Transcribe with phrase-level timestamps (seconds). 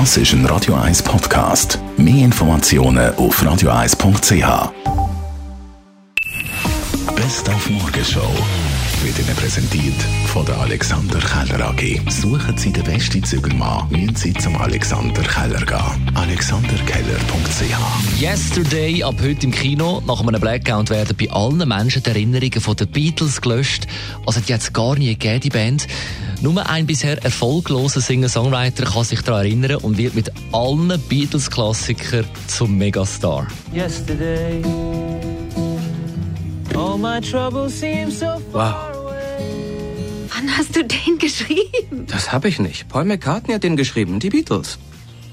[0.00, 1.78] Das ist ein Radio 1 Podcast.
[1.96, 4.72] Mehr Informationen auf radio1.ch.
[7.14, 8.28] Best auf Morgenshow
[9.04, 9.94] wird Ihnen präsentiert
[10.26, 12.00] von der Alexander Keller AG.
[12.10, 16.16] Suchen Sie den besten Zügelmann, müssen Sie zum Alexander Keller gehen.
[16.16, 20.02] AlexanderKeller.ch Yesterday ab heute im Kino.
[20.08, 23.86] Nach einem Blackout werden bei allen Menschen die Erinnerungen von den Beatles gelöscht.
[24.26, 25.86] Also die hat es gar nie gegeben, die Band.
[26.40, 32.76] Nur ein bisher erfolgloser Singer-Songwriter kann sich daran erinnern und wird mit allen Beatles-Klassikern zum
[32.76, 33.46] Megastar.
[33.72, 34.62] Yesterday,
[36.74, 39.14] all my troubles seem so far away.
[40.34, 42.06] Wann hast du den geschrieben?
[42.06, 42.88] Das habe ich nicht.
[42.88, 44.78] Paul McCartney hat den geschrieben, die Beatles.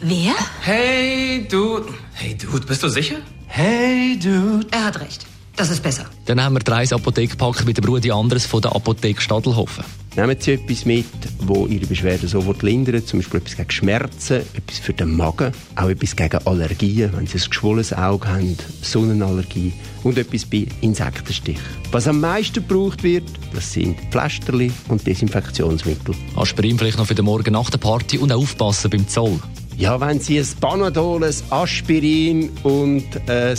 [0.00, 0.34] Wer?
[0.60, 1.86] Hey, Dude.
[2.14, 3.16] Hey, Dude, bist du sicher?
[3.46, 4.66] Hey, dude.
[4.72, 5.26] Er hat recht.
[5.56, 6.06] Das ist besser.
[6.26, 9.84] Dann haben wir drei Apothekpacken mit dem Brudi Anderes von der Apotheke Stadelhofen.
[10.16, 11.06] Nehmen Sie etwas mit,
[11.40, 15.88] wo Ihre Beschwerden sofort lindert, zum Beispiel etwas gegen Schmerzen, etwas für den Magen, auch
[15.88, 19.72] etwas gegen Allergien, wenn Sie ein geschwollenes Auge haben, Sonnenallergie
[20.04, 21.58] und etwas bei Insektenstich.
[21.90, 26.14] Was am meisten gebraucht wird, das sind Pflasterli und Desinfektionsmittel.
[26.36, 29.40] Aspirin vielleicht noch für den Morgen nach der Party und auch aufpassen beim Zoll.
[29.76, 33.58] Ja, wenn Sie ein Panadol, ein Aspirin und ein,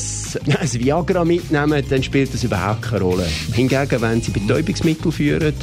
[0.59, 3.27] ein Viagra mitnehmen, dann spielt das überhaupt keine Rolle.
[3.53, 5.53] Hingegen, wenn Sie Betäubungsmittel führen,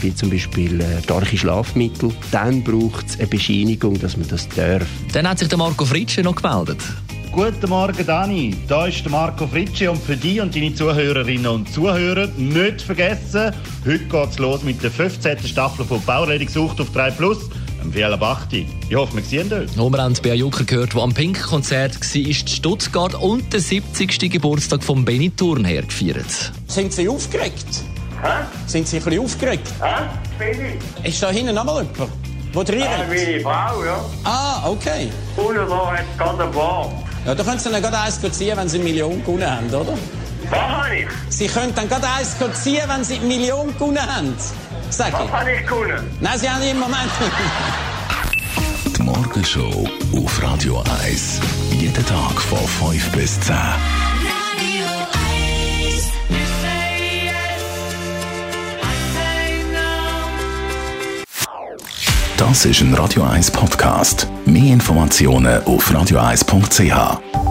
[0.00, 4.86] wie zum Beispiel äh, starke Schlafmittel, dann braucht es eine Bescheinigung, dass man das darf.
[5.14, 6.78] Dann hat sich der Marco Fritsche noch gemeldet.
[7.32, 8.54] Guten Morgen, Dani.
[8.68, 13.54] Da ist der Marco Fritsche und für dich und deine Zuhörerinnen und Zuhörer nicht vergessen,
[13.86, 15.38] heute geht's los mit der 15.
[15.38, 17.48] Staffel von Bauredung sucht auf 3 Plus,
[17.82, 18.66] am Bachti.
[18.88, 19.50] Ich hoffe, wir sehen.
[19.76, 24.30] Und wir haben bei Jucker gehört, der am Pink-Konzert war, ist Stuttgart und der 70.
[24.30, 26.52] Geburtstag von Benny Thurnherr gefeiert.
[26.68, 27.66] Sind Sie aufgeregt?
[28.22, 28.44] Hä?
[28.66, 29.66] Sind Sie ein bisschen aufgeregt?
[29.80, 30.50] Hä?
[31.02, 31.08] Ich?
[31.08, 32.10] Ist da hinten noch mal jemand?
[32.52, 33.08] Wo Ja, reinrennt?
[33.08, 34.04] meine Frau, ja.
[34.24, 35.08] Ah, okay.
[35.36, 36.92] Unten da hat gerade ein Bar.
[37.26, 39.94] Ja, da können Sie dann gerade eins ziehen, wenn Sie eine Million gewonnen haben, oder?
[40.50, 41.06] Was habe ich?
[41.30, 44.34] Sie können dann gerade eins ziehen, wenn Sie eine Million gewonnen haben.
[45.66, 46.04] Gewonnen?
[46.20, 47.10] Nein, Sie haben im Moment
[48.94, 51.40] Die Morgenshow auf Radio 1.
[51.70, 52.58] Jeden Tag von
[52.90, 53.56] 5 bis 10.
[62.36, 64.26] Das ist ein Radio 1 Podcast.
[64.44, 67.41] Mehr Informationen auf radio1.ch.